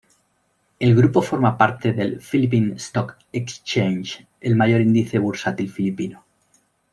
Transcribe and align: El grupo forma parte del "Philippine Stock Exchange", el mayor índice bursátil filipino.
El 0.79 0.95
grupo 0.95 1.21
forma 1.21 1.59
parte 1.59 1.93
del 1.93 2.21
"Philippine 2.27 2.73
Stock 2.77 3.19
Exchange", 3.31 4.25
el 4.39 4.55
mayor 4.55 4.81
índice 4.81 5.19
bursátil 5.19 5.69
filipino. 5.69 6.25